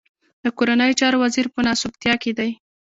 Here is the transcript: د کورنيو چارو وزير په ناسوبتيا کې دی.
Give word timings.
د 0.43 0.45
کورنيو 0.57 0.97
چارو 0.99 1.17
وزير 1.23 1.45
په 1.53 1.59
ناسوبتيا 1.67 2.13
کې 2.23 2.31
دی. 2.37 2.49